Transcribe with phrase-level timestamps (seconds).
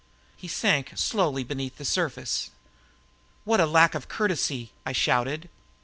[0.35, 2.49] He sank slowly beneath the surface.
[3.43, 5.47] "What lack of courtesy!" I shouted.